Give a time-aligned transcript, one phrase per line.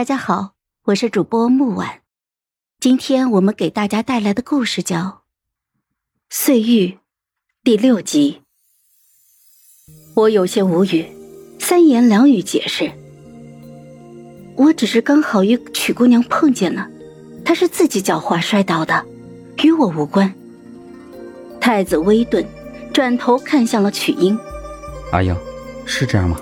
[0.00, 2.00] 大家好，我是主播木婉，
[2.80, 4.96] 今天我们给大家带来的故事叫
[6.30, 6.86] 《碎玉》
[7.62, 8.40] 第六集。
[10.14, 11.04] 我有些无语，
[11.58, 12.90] 三言两语解释
[14.56, 16.88] ：“我只是刚好与曲姑娘碰见了，
[17.44, 19.04] 她是自己脚滑摔倒的，
[19.62, 20.32] 与我无关。”
[21.60, 22.42] 太子微顿，
[22.94, 24.38] 转头看向了曲英
[25.12, 25.36] ：“阿英，
[25.84, 26.40] 是这样吗？”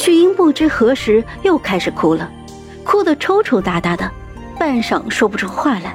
[0.00, 2.26] 曲英不知何时又开始哭了，
[2.82, 4.10] 哭得抽抽搭搭的，
[4.58, 5.94] 半晌说不出话来，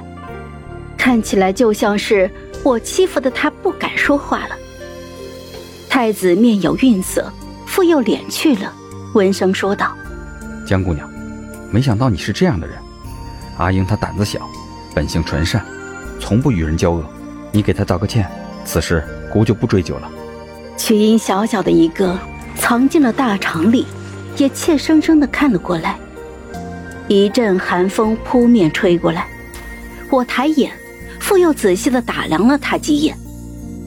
[0.96, 2.30] 看起来就像是
[2.62, 4.50] 我欺负的他不敢说话了。
[5.88, 7.32] 太子面有愠色，
[7.66, 8.72] 复又敛去了，
[9.14, 9.92] 温声说道
[10.64, 11.10] ：“江姑娘，
[11.72, 12.76] 没想到你是这样的人。
[13.56, 14.48] 阿英她胆子小，
[14.94, 15.66] 本性纯善，
[16.20, 17.04] 从不与人交恶。
[17.50, 18.30] 你给她道个歉，
[18.64, 19.02] 此事
[19.32, 20.08] 姑就不追究了。”
[20.78, 22.16] 曲英小小的一个，
[22.54, 23.84] 藏进了大肠里。
[24.36, 25.96] 也怯生生的看了过来，
[27.08, 29.26] 一阵寒风扑面吹过来，
[30.10, 30.70] 我抬眼，
[31.18, 33.16] 复又仔细的打量了他几眼，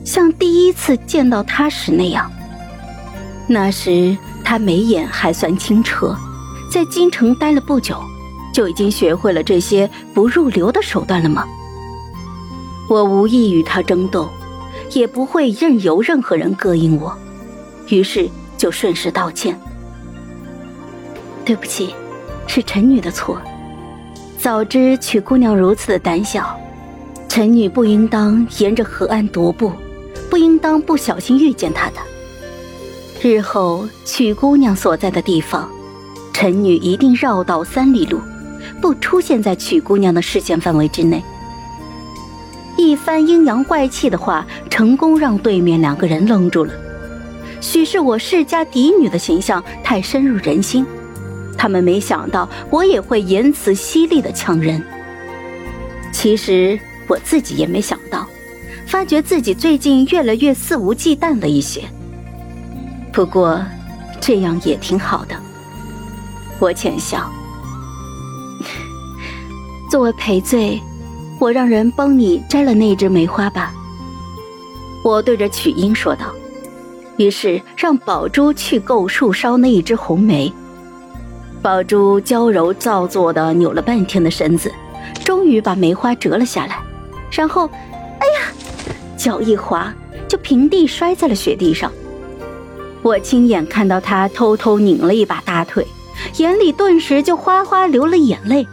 [0.04, 2.32] 像第一次见到他时那样。
[3.48, 6.16] 那时他眉眼还算清澈，
[6.72, 8.00] 在京城待了不久，
[8.54, 11.46] 就已经学会了这些不入流的手段了吗？
[12.90, 14.28] 我无意与他争斗，
[14.94, 17.16] 也不会任由任何人膈应我，
[17.90, 19.60] 于是就顺势道歉。
[21.46, 21.94] 对不起，
[22.48, 23.42] 是臣女的错。
[24.38, 26.58] 早知曲姑娘如此的胆小，
[27.28, 29.72] 臣女不应当沿着河岸踱步，
[30.30, 31.96] 不应当不小心遇见她的。
[33.22, 35.70] 日后曲姑娘所在的地方，
[36.32, 38.22] 臣女一定绕道三里路，
[38.82, 41.22] 不出现在曲姑娘的视线范围之内。
[42.78, 46.74] 一番阴阳怪气的话，成功让对面两个人愣住了。
[47.60, 50.86] 许是我世家嫡女的形象太深入人心。
[51.60, 54.82] 他们没想到我也会言辞犀利的呛人。
[56.14, 58.26] 其实我自己也没想到，
[58.88, 61.84] 发觉自己最近越来越肆无忌惮了一些。
[63.12, 63.62] 不过，
[64.22, 65.36] 这样也挺好的。
[66.60, 67.30] 我浅笑，
[69.92, 70.82] 作为赔罪，
[71.40, 73.74] 我让人帮你摘了那一只梅花吧。
[75.04, 76.34] 我对着曲英说道。
[77.18, 80.52] 于是让宝珠去够树梢那一只红梅。
[81.62, 84.72] 宝珠娇柔造作的扭了半天的身子，
[85.26, 86.80] 终于把梅花折了下来，
[87.32, 87.70] 然后，
[88.20, 88.54] 哎呀，
[89.18, 89.94] 脚一滑，
[90.28, 91.92] 就平地摔在了雪地上。
[93.02, 95.86] 我亲眼看到她偷偷拧了一把大腿，
[96.38, 98.66] 眼里顿时就哗哗流了眼泪，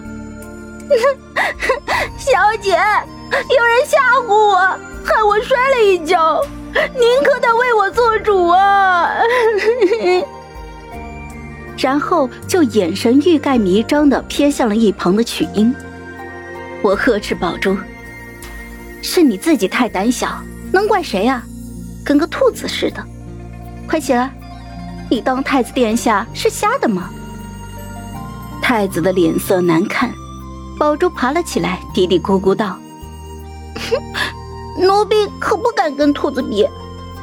[2.18, 4.56] 小姐，有人吓唬我，
[5.04, 6.44] 害我摔了一跤，
[6.74, 9.12] 您可得为我做主啊！”
[11.78, 15.74] 然后就眼神欲盖弥彰的瞥向了一旁的曲英。
[16.82, 17.78] 我呵斥宝珠
[19.02, 21.44] ：“是你自己太胆小，能怪谁啊？
[22.04, 23.04] 跟个兔子似的！
[23.88, 24.32] 快起来！
[25.10, 27.10] 你当太子殿下是瞎的吗？”
[28.62, 30.12] 太子的脸色难看，
[30.78, 32.78] 宝珠爬了起来，嘀嘀咕咕道
[33.76, 33.98] ：“哼
[34.86, 36.68] 奴婢可不敢跟兔子比。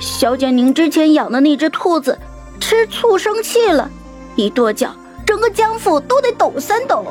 [0.01, 2.19] 小姐，您之前养的那只兔子
[2.61, 3.91] 吃醋生气了。”
[4.37, 4.95] 一跺脚，
[5.27, 7.05] 整个江府都得抖三抖。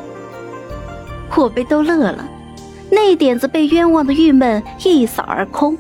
[1.36, 2.28] 我被逗乐了，
[2.90, 5.78] 那点子被冤枉的郁闷一扫而空。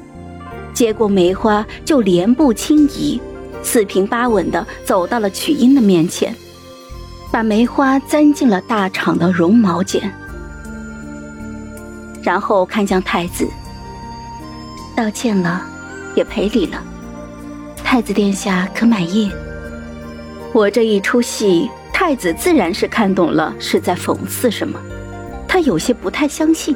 [0.74, 3.22] 接过梅花，就连步轻移，
[3.62, 6.36] 四平八稳的走到了曲英的面前，
[7.32, 10.12] 把梅花簪进了大氅的绒毛间，
[12.24, 13.48] 然后看向太子，
[14.96, 15.62] 道歉了，
[16.16, 16.82] 也赔礼了。
[17.84, 19.32] 太子殿下可满意？
[20.54, 24.80] 我这一出戏，太子自然是看懂了，是在讽刺什么。
[25.48, 26.76] 他有些不太相信。